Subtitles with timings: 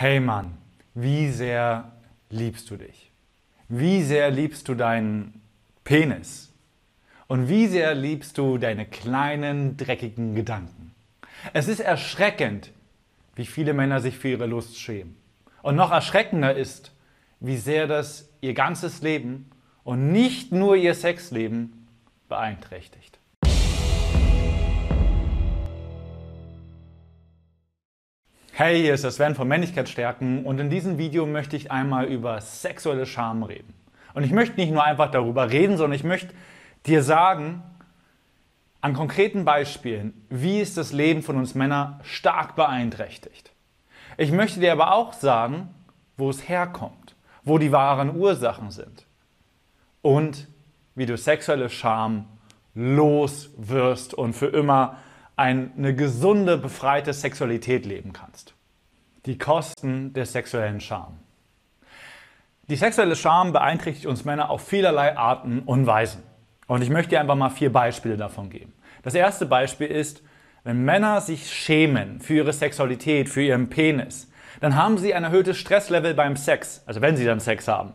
[0.00, 0.56] Hey Mann,
[0.94, 1.90] wie sehr
[2.30, 3.10] liebst du dich?
[3.68, 5.42] Wie sehr liebst du deinen
[5.82, 6.52] Penis?
[7.26, 10.94] Und wie sehr liebst du deine kleinen, dreckigen Gedanken?
[11.52, 12.70] Es ist erschreckend,
[13.34, 15.16] wie viele Männer sich für ihre Lust schämen.
[15.62, 16.92] Und noch erschreckender ist,
[17.40, 19.50] wie sehr das ihr ganzes Leben
[19.82, 21.88] und nicht nur ihr Sexleben
[22.28, 23.18] beeinträchtigt.
[28.60, 32.40] Hey, hier ist das Sven von Männlichkeitsstärken und in diesem Video möchte ich einmal über
[32.40, 33.72] sexuelle Scham reden.
[34.14, 36.34] Und ich möchte nicht nur einfach darüber reden, sondern ich möchte
[36.84, 37.62] dir sagen,
[38.80, 43.52] an konkreten Beispielen, wie ist das Leben von uns Männern stark beeinträchtigt.
[44.16, 45.72] Ich möchte dir aber auch sagen,
[46.16, 49.06] wo es herkommt, wo die wahren Ursachen sind
[50.02, 50.48] und
[50.96, 52.24] wie du sexuelle Scham
[52.74, 54.96] los wirst und für immer
[55.38, 58.54] eine gesunde, befreite Sexualität leben kannst.
[59.24, 61.18] Die Kosten der sexuellen Scham.
[62.68, 66.22] Die sexuelle Scham beeinträchtigt uns Männer auf vielerlei Arten und Weisen.
[66.66, 68.72] Und ich möchte dir einfach mal vier Beispiele davon geben.
[69.02, 70.22] Das erste Beispiel ist,
[70.64, 74.28] wenn Männer sich schämen für ihre Sexualität, für ihren Penis,
[74.60, 77.94] dann haben sie ein erhöhtes Stresslevel beim Sex, also wenn sie dann Sex haben.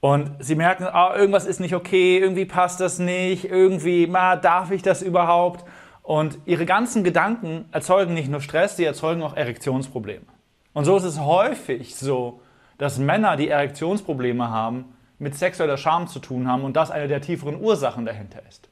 [0.00, 4.70] Und sie merken, ah, irgendwas ist nicht okay, irgendwie passt das nicht, irgendwie, ma, darf
[4.70, 5.66] ich das überhaupt?
[6.02, 10.26] Und ihre ganzen Gedanken erzeugen nicht nur Stress, sie erzeugen auch Erektionsprobleme.
[10.72, 12.40] Und so ist es häufig so,
[12.78, 17.20] dass Männer, die Erektionsprobleme haben, mit sexueller Scham zu tun haben und das eine der
[17.20, 18.70] tieferen Ursachen dahinter ist.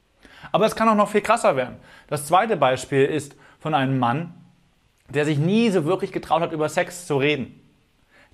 [0.51, 1.75] Aber es kann auch noch viel krasser werden.
[2.07, 4.33] Das zweite Beispiel ist von einem Mann,
[5.09, 7.59] der sich nie so wirklich getraut hat, über Sex zu reden.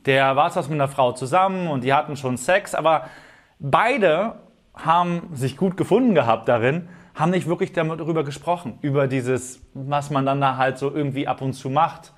[0.05, 3.09] Der war zwar mit einer Frau zusammen und die hatten schon Sex, aber
[3.59, 4.35] beide
[4.73, 10.25] haben sich gut gefunden gehabt darin, haben nicht wirklich darüber gesprochen, über dieses, was man
[10.25, 12.13] dann da halt so irgendwie ab und zu macht.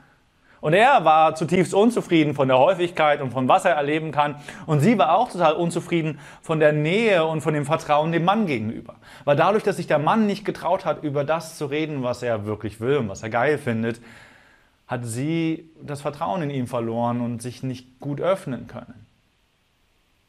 [0.59, 4.37] Und er war zutiefst unzufrieden von der Häufigkeit und von was er erleben kann.
[4.65, 8.47] Und sie war auch total unzufrieden von der Nähe und von dem Vertrauen dem Mann
[8.47, 8.95] gegenüber.
[9.23, 12.45] Weil dadurch, dass sich der Mann nicht getraut hat, über das zu reden, was er
[12.45, 14.01] wirklich will und was er geil findet,
[14.87, 19.05] hat sie das Vertrauen in ihn verloren und sich nicht gut öffnen können.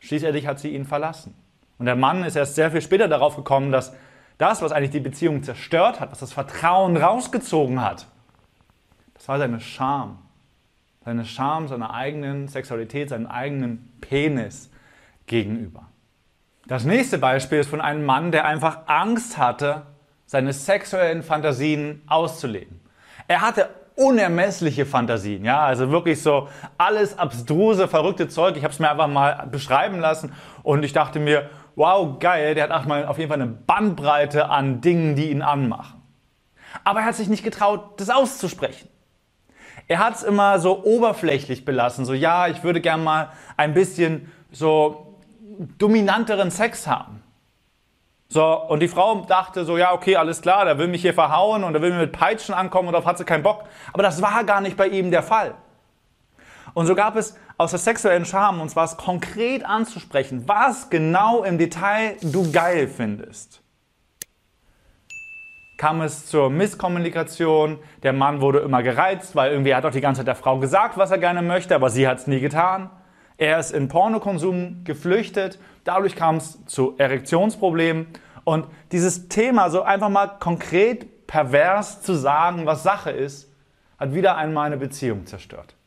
[0.01, 1.35] Schließlich hat sie ihn verlassen.
[1.79, 3.95] Und der Mann ist erst sehr viel später darauf gekommen, dass
[4.39, 8.07] das, was eigentlich die Beziehung zerstört hat, was das Vertrauen rausgezogen hat,
[9.15, 10.19] das war seine Scham.
[11.05, 14.71] Seine Scham seiner eigenen Sexualität, seinem eigenen Penis
[15.27, 15.87] gegenüber.
[16.67, 19.87] Das nächste Beispiel ist von einem Mann, der einfach Angst hatte,
[20.27, 22.81] seine sexuellen Fantasien auszuleben.
[23.27, 28.57] Er hatte unermessliche Fantasien, ja, also wirklich so alles abstruse, verrückte Zeug.
[28.57, 30.33] Ich habe es mir einfach mal beschreiben lassen
[30.63, 34.51] und ich dachte mir, wow, geil, der hat auch mal auf jeden Fall eine Bandbreite
[34.51, 36.03] an Dingen, die ihn anmachen.
[36.83, 38.89] Aber er hat sich nicht getraut, das auszusprechen.
[39.87, 44.31] Er hat es immer so oberflächlich belassen, so ja, ich würde gern mal ein bisschen
[44.51, 45.21] so
[45.79, 47.23] dominanteren Sex haben.
[48.29, 51.63] So, und die Frau dachte so, ja, okay, alles klar, der will mich hier verhauen
[51.63, 53.65] und der will mir mit Peitschen ankommen und darauf hat sie keinen Bock.
[53.93, 55.55] Aber das war gar nicht bei ihm der Fall.
[56.75, 61.43] Und so gab es aus der sexuellen Scham, und zwar es konkret anzusprechen, was genau
[61.43, 63.63] im Detail du geil findest.
[65.77, 70.21] Kam es zur Misskommunikation, der Mann wurde immer gereizt, weil irgendwie hat doch die ganze
[70.21, 72.91] Zeit der Frau gesagt, was er gerne möchte, aber sie hat es nie getan.
[73.37, 78.07] Er ist in Pornokonsum geflüchtet, dadurch kam es zu Erektionsproblemen
[78.45, 83.53] und dieses Thema so einfach mal konkret pervers zu sagen, was Sache ist,
[83.99, 85.78] hat wieder einmal eine Beziehung zerstört.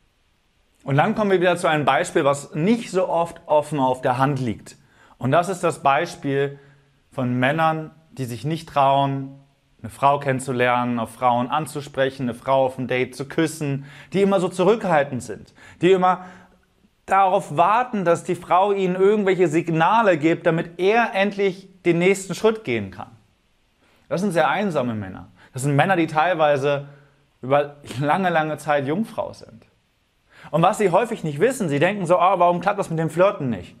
[0.84, 4.18] Und dann kommen wir wieder zu einem Beispiel, was nicht so oft offen auf der
[4.18, 4.76] Hand liegt.
[5.18, 6.58] Und das ist das Beispiel
[7.12, 9.38] von Männern, die sich nicht trauen,
[9.80, 14.40] eine Frau kennenzulernen, auf Frauen anzusprechen, eine Frau auf ein Date zu küssen, die immer
[14.40, 16.24] so zurückhaltend sind, die immer
[17.06, 22.64] darauf warten, dass die Frau ihnen irgendwelche Signale gibt, damit er endlich den nächsten Schritt
[22.64, 23.10] gehen kann.
[24.08, 25.28] Das sind sehr einsame Männer.
[25.52, 26.88] Das sind Männer, die teilweise
[27.40, 29.66] über lange, lange Zeit Jungfrau sind.
[30.52, 33.08] Und was sie häufig nicht wissen, sie denken so, oh, warum klappt das mit dem
[33.08, 33.74] Flirten nicht?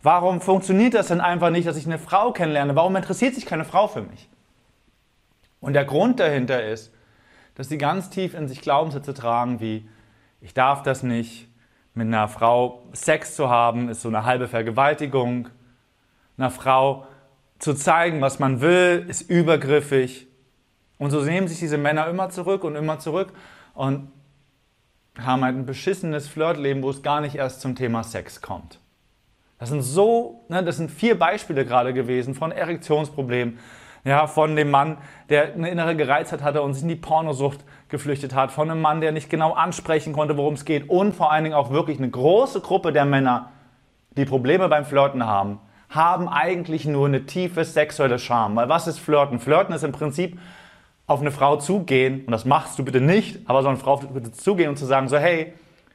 [0.00, 2.76] Warum funktioniert das denn einfach nicht, dass ich eine Frau kennenlerne?
[2.76, 4.28] Warum interessiert sich keine Frau für mich?
[5.60, 6.94] Und der Grund dahinter ist,
[7.56, 9.88] dass sie ganz tief in sich Glaubenssätze tragen wie,
[10.40, 11.48] ich darf das nicht,
[11.94, 15.48] mit einer Frau Sex zu haben, ist so eine halbe Vergewaltigung.
[16.38, 17.08] Einer Frau
[17.58, 20.28] zu zeigen, was man will, ist übergriffig.
[20.98, 23.32] Und so nehmen sich diese Männer immer zurück und immer zurück.
[23.74, 24.12] Und
[25.18, 28.78] haben halt ein beschissenes Flirtleben, wo es gar nicht erst zum Thema Sex kommt.
[29.58, 33.58] Das sind so, ne, das sind vier Beispiele gerade gewesen von Erektionsproblemen,
[34.06, 34.98] Ja, von dem Mann,
[35.30, 39.00] der eine innere Gereiztheit hatte und sich in die Pornosucht geflüchtet hat, von einem Mann,
[39.00, 42.10] der nicht genau ansprechen konnte, worum es geht und vor allen Dingen auch wirklich eine
[42.10, 43.50] große Gruppe der Männer,
[44.18, 45.58] die Probleme beim Flirten haben,
[45.88, 48.56] haben eigentlich nur eine tiefe sexuelle Scham.
[48.56, 49.40] Weil was ist Flirten?
[49.40, 50.38] Flirten ist im Prinzip
[51.06, 54.32] auf eine Frau zugehen, und das machst du bitte nicht, aber so eine Frau bitte
[54.32, 55.52] zugehen und zu sagen, so hey,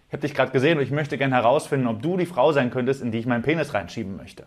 [0.08, 2.72] ich habe dich gerade gesehen und ich möchte gerne herausfinden, ob du die Frau sein
[2.72, 4.46] könntest, in die ich meinen Penis reinschieben möchte.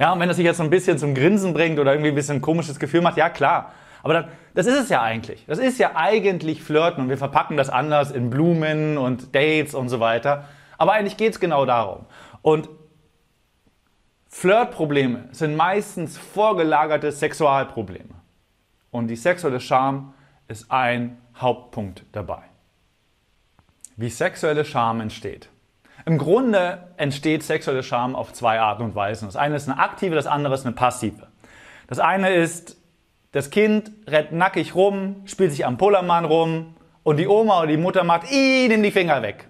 [0.00, 2.14] Ja, und wenn das sich jetzt so ein bisschen zum Grinsen bringt oder irgendwie ein
[2.14, 3.72] bisschen ein komisches Gefühl macht, ja klar.
[4.02, 4.24] Aber dann,
[4.54, 5.44] das ist es ja eigentlich.
[5.46, 9.88] Das ist ja eigentlich Flirten und wir verpacken das anders in Blumen und Dates und
[9.88, 10.48] so weiter.
[10.78, 12.06] Aber eigentlich geht es genau darum.
[12.40, 12.68] Und
[14.28, 18.21] Flirtprobleme sind meistens vorgelagerte Sexualprobleme.
[18.92, 20.14] Und die sexuelle Scham
[20.48, 22.42] ist ein Hauptpunkt dabei.
[23.96, 25.48] Wie sexuelle Scham entsteht.
[26.04, 29.26] Im Grunde entsteht sexuelle Scham auf zwei Arten und Weisen.
[29.26, 31.28] Das eine ist eine aktive, das andere ist eine passive.
[31.86, 32.76] Das eine ist,
[33.32, 37.76] das Kind rennt nackig rum, spielt sich am Pullermann rum und die Oma oder die
[37.78, 39.48] Mutter macht, ih, nimm die Finger weg.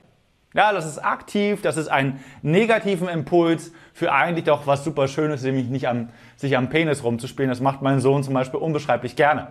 [0.54, 5.42] Ja, das ist aktiv, das ist ein negativen Impuls für eigentlich doch was super Schönes,
[5.42, 7.48] nämlich nicht am, sich am Penis rumzuspielen.
[7.48, 9.48] Das macht mein Sohn zum Beispiel unbeschreiblich gerne.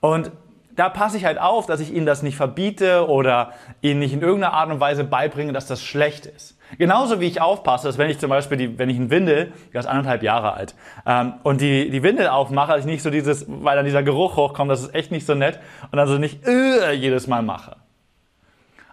[0.00, 0.30] Und
[0.76, 3.52] da passe ich halt auf, dass ich ihnen das nicht verbiete oder
[3.82, 6.56] ihnen nicht in irgendeiner Art und Weise beibringe, dass das schlecht ist.
[6.78, 9.80] Genauso wie ich aufpasse, dass wenn ich zum Beispiel, die, wenn ich einen Windel, der
[9.80, 10.74] ist anderthalb Jahre alt,
[11.04, 14.36] ähm, und die, die Windel aufmache, dass ich nicht so dieses, weil dann dieser Geruch
[14.36, 15.58] hochkommt, das ist echt nicht so nett,
[15.90, 17.76] und also nicht äh, jedes Mal mache.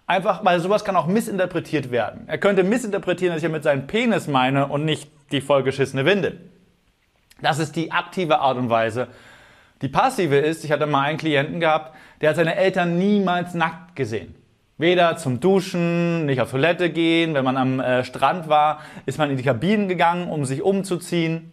[0.07, 2.23] Einfach, weil sowas kann auch missinterpretiert werden.
[2.27, 6.39] Er könnte missinterpretieren, dass ich mit seinem Penis meine und nicht die vollgeschissene Windel.
[7.41, 9.09] Das ist die aktive Art und Weise,
[9.81, 13.95] die passive ist, ich hatte mal einen Klienten gehabt, der hat seine Eltern niemals nackt
[13.95, 14.33] gesehen.
[14.79, 19.29] Weder zum Duschen, nicht auf Toilette gehen, wenn man am äh, Strand war, ist man
[19.29, 21.51] in die Kabinen gegangen, um sich umzuziehen.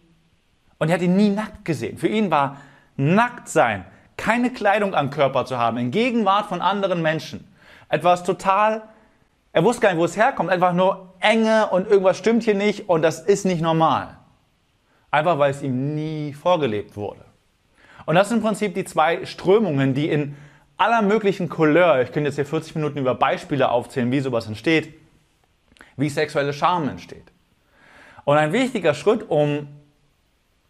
[0.77, 1.97] Und er hat ihn nie nackt gesehen.
[1.97, 2.57] Für ihn war
[2.97, 3.85] nackt sein,
[4.17, 7.47] keine Kleidung am Körper zu haben, in Gegenwart von anderen Menschen,
[7.95, 8.83] etwas total,
[9.53, 12.89] er wusste gar nicht, wo es herkommt, einfach nur Enge und irgendwas stimmt hier nicht
[12.89, 14.17] und das ist nicht normal.
[15.11, 17.23] Einfach weil es ihm nie vorgelebt wurde.
[18.05, 20.35] Und das sind im Prinzip die zwei Strömungen, die in
[20.77, 24.93] aller möglichen Couleur, ich könnte jetzt hier 40 Minuten über Beispiele aufzählen, wie sowas entsteht,
[25.95, 27.31] wie sexuelle Scham entsteht.
[28.25, 29.67] Und ein wichtiger Schritt, um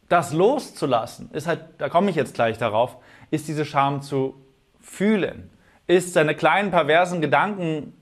[0.10, 2.98] das loszulassen, ist halt, da komme ich jetzt gleich darauf,
[3.32, 4.36] ist diese Scham zu
[4.80, 5.50] fühlen,
[5.88, 7.94] ist seine kleinen perversen Gedanken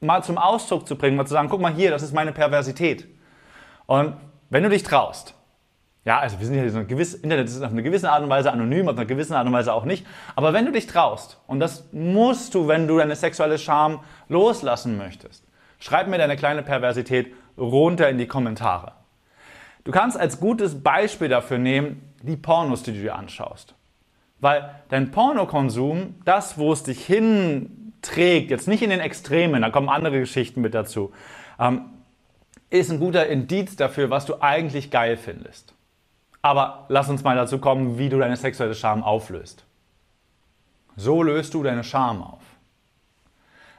[0.00, 3.08] mal zum Ausdruck zu bringen, mal zu sagen, guck mal hier, das ist meine Perversität.
[3.86, 4.16] Und
[4.50, 5.34] wenn du dich traust,
[6.04, 8.28] ja, also wir sind ja so ein gewisses, Internet ist auf eine gewisse Art und
[8.28, 10.06] Weise anonym, auf eine gewisse Art und Weise auch nicht.
[10.36, 14.98] Aber wenn du dich traust, und das musst du, wenn du deine sexuelle Scham loslassen
[14.98, 15.46] möchtest,
[15.78, 18.92] schreib mir deine kleine Perversität runter in die Kommentare.
[19.84, 23.74] Du kannst als gutes Beispiel dafür nehmen, die Pornos, die du dir anschaust.
[24.44, 29.88] Weil dein Pornokonsum, das, wo es dich hinträgt, jetzt nicht in den Extremen, da kommen
[29.88, 31.14] andere Geschichten mit dazu,
[31.58, 31.86] ähm,
[32.68, 35.72] ist ein guter Indiz dafür, was du eigentlich geil findest.
[36.42, 39.64] Aber lass uns mal dazu kommen, wie du deine sexuelle Scham auflöst.
[40.94, 42.42] So löst du deine Scham auf.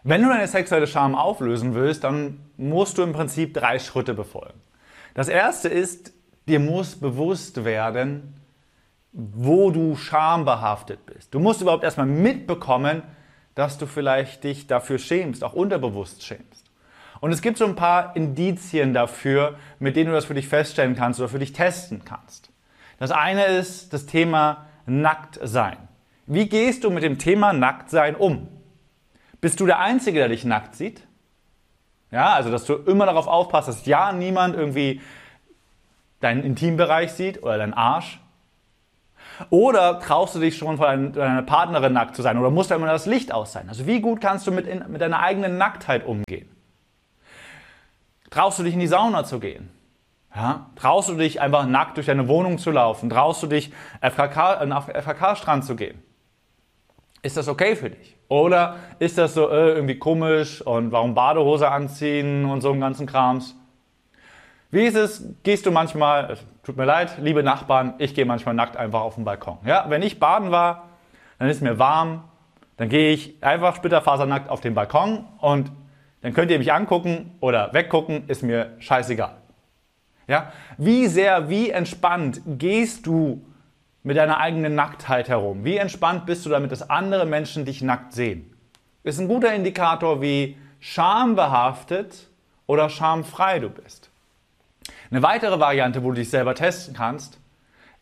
[0.02, 4.60] Wenn du deine sexuelle Scham auflösen willst, dann musst du im Prinzip drei Schritte befolgen.
[5.14, 6.12] Das erste ist,
[6.48, 8.34] dir muss bewusst werden,
[9.18, 11.34] wo du schambehaftet bist.
[11.34, 13.02] Du musst überhaupt erstmal mitbekommen,
[13.56, 16.70] dass du vielleicht dich dafür schämst, auch unterbewusst schämst.
[17.22, 20.96] Und es gibt so ein paar Indizien dafür, mit denen du das für dich feststellen
[20.96, 22.52] kannst oder für dich testen kannst.
[23.00, 25.78] Das eine ist das Thema Nacktsein.
[26.28, 28.50] Wie gehst du mit dem Thema Nacktsein um?
[29.40, 31.08] Bist du der Einzige, der dich nackt sieht?
[32.12, 35.02] Ja, also dass du immer darauf aufpasst, dass ja niemand irgendwie
[36.20, 38.20] deinen Intimbereich sieht oder deinen Arsch.
[39.50, 42.88] Oder traust du dich schon vor deiner Partnerin nackt zu sein oder muss da immer
[42.88, 43.70] das Licht aus sein?
[43.70, 46.50] Also wie gut kannst du mit, in, mit deiner eigenen Nacktheit umgehen?
[48.30, 49.70] Traust du dich in die Sauna zu gehen?
[50.36, 50.70] Ja?
[50.76, 53.10] Traust du dich einfach nackt durch deine Wohnung zu laufen?
[53.10, 56.02] Traust du dich FKK, auf den FKK-Strand zu gehen?
[57.22, 58.16] Ist das okay für dich?
[58.28, 63.08] Oder ist das so äh, irgendwie komisch und warum Badehose anziehen und so einen ganzen
[63.08, 63.56] Krams?
[64.72, 65.24] Wie ist es?
[65.44, 69.24] Gehst du manchmal, tut mir leid, liebe Nachbarn, ich gehe manchmal nackt einfach auf den
[69.24, 69.60] Balkon.
[69.66, 69.86] Ja?
[69.88, 70.90] Wenn ich baden war,
[71.38, 72.24] dann ist mir warm,
[72.78, 75.72] dann gehe ich einfach splitterfasernackt auf den Balkon und
[76.22, 79.38] dann könnt ihr mich angucken oder weggucken, ist mir scheißegal.
[80.28, 80.52] Ja?
[80.78, 83.46] Wie sehr, wie entspannt gehst du
[84.02, 85.64] mit deiner eigenen Nacktheit herum?
[85.64, 88.52] Wie entspannt bist du damit, dass andere Menschen dich nackt sehen?
[89.04, 92.28] Ist ein guter Indikator, wie schambehaftet
[92.66, 94.10] oder schamfrei du bist.
[95.16, 97.40] Eine weitere Variante, wo du dich selber testen kannst,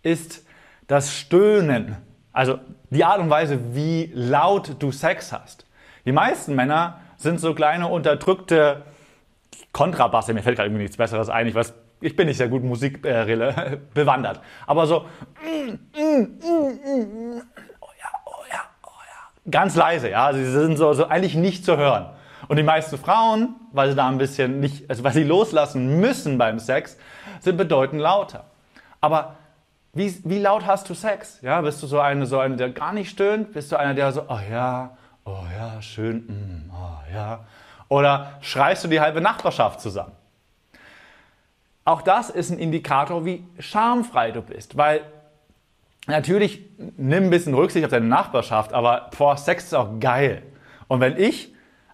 [0.01, 0.47] ist,
[0.87, 1.95] das Stöhnen,
[2.31, 2.57] also
[2.89, 5.67] die Art und Weise, wie laut du Sex hast.
[6.05, 8.81] Die meisten Männer sind so kleine unterdrückte
[9.73, 12.63] Kontrabasse, mir fällt gerade irgendwie nichts Besseres ein, ich weiß, ich bin nicht sehr gut
[12.63, 15.07] Musik äh, bewandert, aber so oh
[16.35, 16.67] oh
[18.25, 18.31] oh
[19.51, 22.07] ganz leise, ja, sie sind so, so eigentlich nicht zu hören.
[22.47, 26.37] Und die meisten Frauen, weil sie da ein bisschen nicht, also weil sie loslassen müssen
[26.37, 26.97] beim Sex,
[27.39, 28.45] sind bedeutend lauter.
[29.01, 29.35] Aber
[29.93, 31.39] wie, wie laut hast du Sex?
[31.41, 33.53] Ja, bist du so eine, so eine, der gar nicht stöhnt?
[33.53, 37.45] Bist du einer, der so, oh ja, oh ja, schön, mm, oh ja.
[37.89, 40.13] Oder schreist du die halbe Nachbarschaft zusammen?
[41.85, 45.01] Auch das ist ein Indikator, wie schamfrei du bist, weil
[46.07, 46.65] natürlich
[46.97, 50.43] nimm ein bisschen Rücksicht auf deine Nachbarschaft, aber boah, Sex ist auch geil.
[50.87, 51.52] Und wenn ich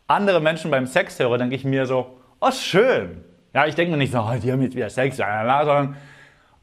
[0.10, 3.24] andere Menschen beim Sex höre, denke ich mir so, oh schön.
[3.54, 5.96] Ja, ich denke mir nicht so, oh, die haben jetzt wieder Sex, sondern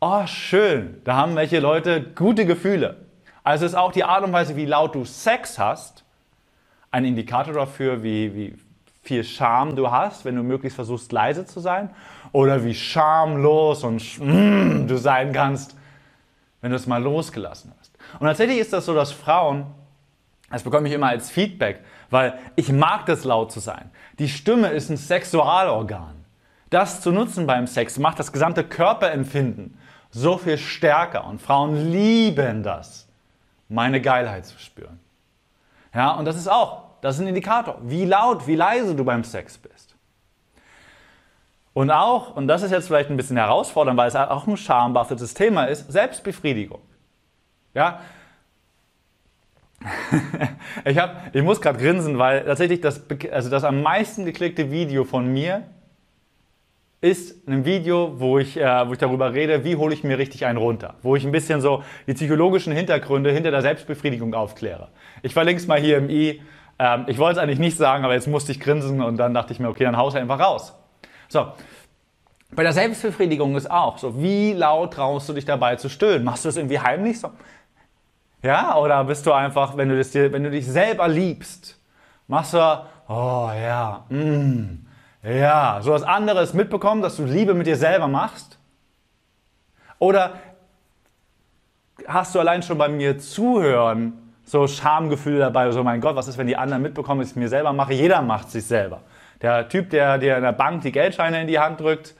[0.00, 2.96] oh schön, da haben welche Leute gute Gefühle.
[3.44, 6.04] Also ist auch die Art und Weise, wie laut du Sex hast,
[6.90, 8.54] ein Indikator dafür, wie, wie
[9.02, 11.90] viel Scham du hast, wenn du möglichst versuchst, leise zu sein.
[12.32, 15.76] Oder wie schamlos und mm, du sein kannst,
[16.60, 17.92] wenn du es mal losgelassen hast.
[18.18, 19.66] Und tatsächlich ist das so, dass Frauen,
[20.50, 23.90] das bekomme ich immer als Feedback, weil ich mag das laut zu sein.
[24.18, 26.24] Die Stimme ist ein Sexualorgan.
[26.70, 29.78] Das zu nutzen beim Sex macht das gesamte Körperempfinden
[30.10, 31.26] so viel stärker.
[31.26, 33.06] Und Frauen lieben das,
[33.68, 35.00] meine Geilheit zu spüren.
[35.94, 39.22] Ja, und das ist auch das ist ein Indikator, wie laut, wie leise du beim
[39.22, 39.94] Sex bist.
[41.72, 45.34] Und auch, und das ist jetzt vielleicht ein bisschen herausfordernd, weil es auch ein schambehaftetes
[45.34, 46.80] Thema ist, Selbstbefriedigung.
[47.74, 48.00] Ja,
[50.84, 55.04] ich, hab, ich muss gerade grinsen, weil tatsächlich das, also das am meisten geklickte Video
[55.04, 55.62] von mir
[57.00, 60.46] ist ein Video, wo ich, äh, wo ich darüber rede, wie hole ich mir richtig
[60.46, 60.94] einen runter.
[61.02, 64.88] Wo ich ein bisschen so die psychologischen Hintergründe hinter der Selbstbefriedigung aufkläre.
[65.22, 66.40] Ich verlinke es mal hier im i.
[66.78, 69.52] Ähm, ich wollte es eigentlich nicht sagen, aber jetzt musste ich grinsen und dann dachte
[69.52, 70.74] ich mir, okay, dann haus einfach raus.
[71.28, 71.46] So.
[72.52, 76.24] Bei der Selbstbefriedigung ist auch so, wie laut traust du dich dabei zu stöhnen?
[76.24, 77.30] Machst du es irgendwie heimlich so?
[78.46, 81.80] Ja, oder bist du einfach, wenn du, das dir, wenn du dich selber liebst,
[82.28, 82.58] machst du,
[83.08, 84.86] oh ja, mm,
[85.24, 88.56] ja, so was anderes mitbekommen, dass du Liebe mit dir selber machst?
[89.98, 90.34] Oder
[92.06, 94.12] hast du allein schon bei mir zuhören
[94.44, 97.36] so Schamgefühl dabei, so mein Gott, was ist, wenn die anderen mitbekommen, dass ich es
[97.36, 97.94] mir selber mache?
[97.94, 99.00] Jeder macht sich selber.
[99.42, 102.14] Der Typ, der dir in der Bank die Geldscheine in die Hand drückt,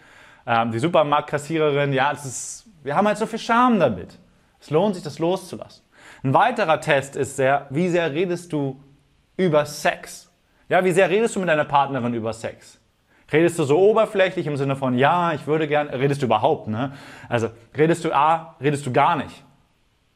[0.44, 4.18] ähm, die Supermarktkassiererin, ja, es ist, wir haben halt so viel Scham damit.
[4.58, 5.85] Es lohnt sich, das loszulassen.
[6.22, 8.82] Ein weiterer Test ist sehr, wie sehr redest du
[9.36, 10.30] über Sex?
[10.68, 12.80] Ja, wie sehr redest du mit deiner Partnerin über Sex?
[13.32, 16.92] Redest du so oberflächlich im Sinne von, ja, ich würde gern, redest du überhaupt, ne?
[17.28, 19.44] Also, redest du A, redest du gar nicht?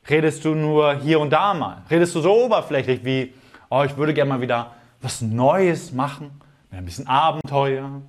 [0.08, 1.82] Redest du nur hier und da mal?
[1.90, 3.34] Redest du so oberflächlich wie,
[3.68, 6.30] oh, ich würde gerne mal wieder was Neues machen,
[6.70, 8.02] ein bisschen Abenteuer?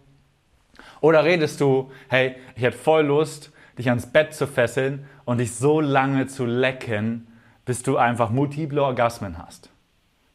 [1.00, 5.56] Oder redest du, hey, ich hätte voll Lust, dich ans Bett zu fesseln und dich
[5.56, 7.28] so lange zu lecken,
[7.66, 9.70] bis du einfach multiple Orgasmen hast?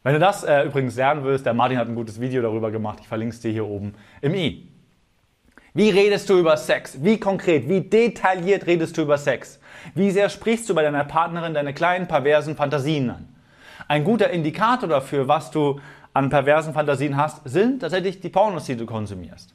[0.03, 2.99] Wenn du das äh, übrigens lernen willst, der Martin hat ein gutes Video darüber gemacht,
[3.01, 4.71] ich verlinke es dir hier oben im i.
[5.73, 7.03] Wie redest du über Sex?
[7.03, 9.59] Wie konkret, wie detailliert redest du über Sex?
[9.93, 13.27] Wie sehr sprichst du bei deiner Partnerin deine kleinen perversen Fantasien an?
[13.87, 15.79] Ein guter Indikator dafür, was du
[16.13, 19.53] an perversen Fantasien hast, sind tatsächlich die Pornos, die du konsumierst.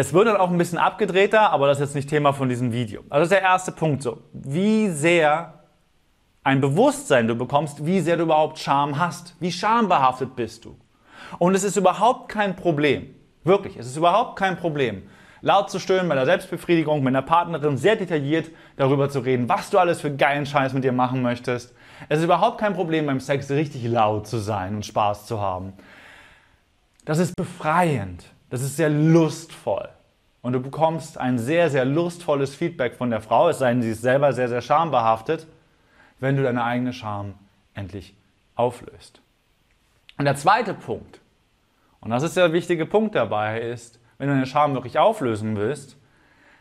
[0.00, 2.72] Es wird dann auch ein bisschen abgedrehter, aber das ist jetzt nicht Thema von diesem
[2.72, 3.02] Video.
[3.10, 4.22] Also das ist der erste Punkt so.
[4.32, 5.60] Wie sehr
[6.42, 9.36] ein Bewusstsein du bekommst, wie sehr du überhaupt Scham hast.
[9.40, 10.76] Wie schambehaftet bist du?
[11.38, 13.14] Und es ist überhaupt kein Problem,
[13.44, 15.02] Wirklich, es ist überhaupt kein Problem,
[15.40, 19.70] laut zu stöhnen bei der Selbstbefriedigung, mit einer Partnerin sehr detailliert darüber zu reden, was
[19.70, 21.74] du alles für geilen Scheiß mit dir machen möchtest.
[22.10, 25.72] Es ist überhaupt kein Problem, beim Sex richtig laut zu sein und Spaß zu haben.
[27.06, 29.88] Das ist befreiend, das ist sehr lustvoll.
[30.42, 33.90] Und du bekommst ein sehr, sehr lustvolles Feedback von der Frau, es sei denn, sie
[33.90, 35.46] ist selber sehr, sehr schambehaftet,
[36.18, 37.34] wenn du deine eigene Scham
[37.74, 38.14] endlich
[38.54, 39.20] auflöst.
[40.18, 41.20] Und der zweite Punkt,
[42.00, 45.96] und das ist der wichtige Punkt dabei, ist, wenn du deine Scham wirklich auflösen willst,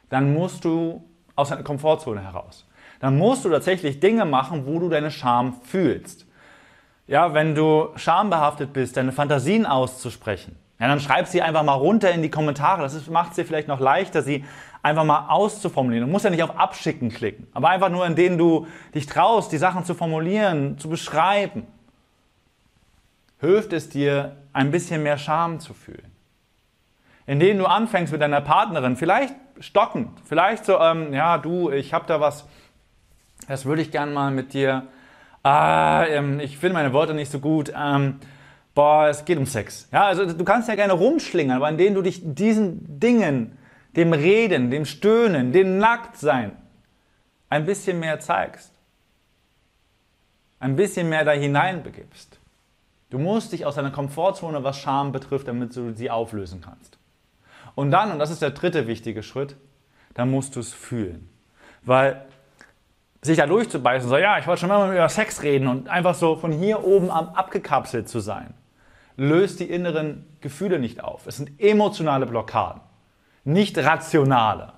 [0.10, 1.03] dann musst du
[1.36, 2.65] aus deiner Komfortzone heraus.
[3.00, 6.25] Dann musst du tatsächlich Dinge machen, wo du deine Scham fühlst.
[7.08, 12.12] Ja, wenn du schambehaftet bist, deine Fantasien auszusprechen, ja, dann schreib sie einfach mal runter
[12.12, 12.81] in die Kommentare.
[12.81, 14.45] Das macht es dir vielleicht noch leichter, sie
[14.81, 16.07] einfach mal auszuformulieren.
[16.07, 19.51] Du musst ja nicht auf Abschicken klicken, aber einfach nur, in denen du dich traust,
[19.51, 21.67] die Sachen zu formulieren, zu beschreiben
[23.39, 26.12] hilft es dir, ein bisschen mehr Scham zu fühlen.
[27.25, 32.05] Indem du anfängst mit deiner Partnerin, vielleicht stockend, vielleicht so, ähm, ja, du, ich habe
[32.07, 32.45] da was,
[33.48, 34.88] das würde ich gerne mal mit dir,
[35.43, 38.19] ähm, ich finde meine Worte nicht so gut, ähm,
[38.79, 39.89] boah, es geht um Sex.
[39.91, 43.57] Ja, also du kannst ja gerne rumschlingern, aber indem du dich diesen Dingen,
[43.98, 46.53] dem Reden, dem Stöhnen, dem Nacktsein
[47.50, 48.71] ein bisschen mehr zeigst,
[50.62, 52.39] ein bisschen mehr da hineinbegibst.
[53.09, 56.98] Du musst dich aus deiner Komfortzone, was Scham betrifft, damit du sie auflösen kannst.
[57.75, 59.57] Und dann, und das ist der dritte wichtige Schritt,
[60.13, 61.27] dann musst du es fühlen.
[61.83, 62.25] Weil
[63.21, 66.38] sich da durchzubeißen, so, ja, ich wollte schon mal über Sex reden und einfach so
[66.38, 68.53] von hier oben am abgekapselt zu sein,
[69.19, 71.27] löst die inneren Gefühle nicht auf.
[71.27, 72.81] Es sind emotionale Blockaden,
[73.43, 74.73] nicht rationale.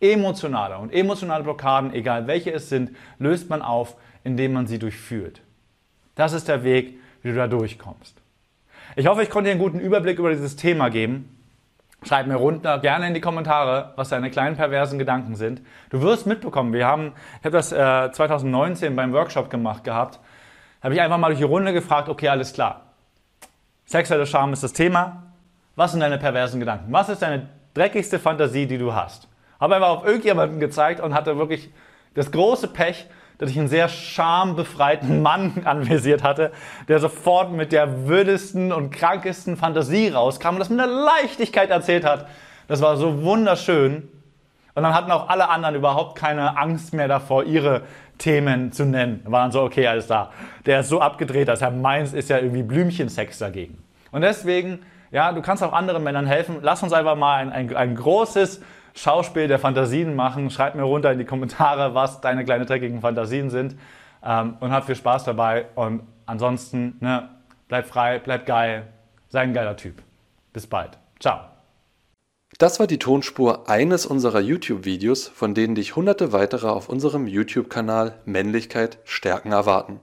[0.00, 0.78] Emotionale.
[0.78, 5.42] Und emotionale Blockaden, egal welche es sind, löst man auf, indem man sie durchführt.
[6.14, 8.20] Das ist der Weg, wie du da durchkommst.
[8.96, 11.30] Ich hoffe, ich konnte dir einen guten Überblick über dieses Thema geben.
[12.02, 15.62] Schreib mir runter gerne in die Kommentare, was deine kleinen perversen Gedanken sind.
[15.90, 20.20] Du wirst mitbekommen, wir haben, ich habe das äh, 2019 beim Workshop gemacht gehabt,
[20.82, 22.93] habe ich einfach mal durch die Runde gefragt, okay, alles klar.
[23.86, 25.24] Sexuelle Scham ist das Thema.
[25.76, 26.92] Was sind deine perversen Gedanken?
[26.92, 29.28] Was ist deine dreckigste Fantasie, die du hast?
[29.60, 31.70] Habe einfach auf irgendjemanden gezeigt und hatte wirklich
[32.14, 33.06] das große Pech,
[33.38, 36.52] dass ich einen sehr schambefreiten Mann anvisiert hatte,
[36.88, 42.04] der sofort mit der würdesten und krankesten Fantasie rauskam und das mit einer Leichtigkeit erzählt
[42.04, 42.26] hat.
[42.68, 44.08] Das war so wunderschön.
[44.74, 47.82] Und dann hatten auch alle anderen überhaupt keine Angst mehr davor, ihre
[48.18, 49.22] Themen zu nennen.
[49.24, 50.30] Waren so, okay, alles da.
[50.66, 53.82] Der ist so abgedreht, dass er meins ist ja irgendwie Blümchensex dagegen.
[54.12, 54.80] Und deswegen,
[55.10, 56.58] ja, du kannst auch anderen Männern helfen.
[56.62, 58.62] Lass uns einfach mal ein, ein, ein großes
[58.94, 60.50] Schauspiel der Fantasien machen.
[60.50, 63.76] Schreib mir runter in die Kommentare, was deine kleinen dreckigen Fantasien sind.
[64.24, 65.66] Ähm, und hab viel Spaß dabei.
[65.74, 67.28] Und ansonsten, ne,
[67.68, 68.84] bleib frei, bleib geil,
[69.28, 70.02] sei ein geiler Typ.
[70.52, 70.98] Bis bald.
[71.18, 71.53] Ciao.
[72.58, 78.20] Das war die Tonspur eines unserer YouTube-Videos, von denen dich hunderte weitere auf unserem YouTube-Kanal
[78.26, 79.98] Männlichkeit stärken erwarten.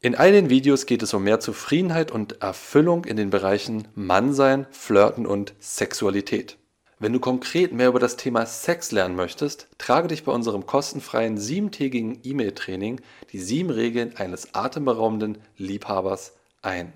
[0.00, 4.66] In all den Videos geht es um mehr Zufriedenheit und Erfüllung in den Bereichen Mannsein,
[4.72, 6.58] Flirten und Sexualität.
[6.98, 11.38] Wenn du konkret mehr über das Thema Sex lernen möchtest, trage dich bei unserem kostenfreien
[11.38, 13.00] siebentägigen E-Mail-Training
[13.30, 16.92] die sieben Regeln eines atemberaubenden Liebhabers ein.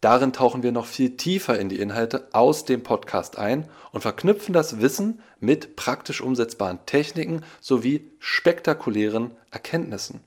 [0.00, 4.54] Darin tauchen wir noch viel tiefer in die Inhalte aus dem Podcast ein und verknüpfen
[4.54, 10.20] das Wissen mit praktisch umsetzbaren Techniken sowie spektakulären Erkenntnissen.